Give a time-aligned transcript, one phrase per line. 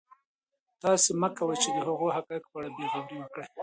[0.81, 3.45] تاسو مه کوئ چې د هغوی د حقایقو په اړه بې غوري وکړئ.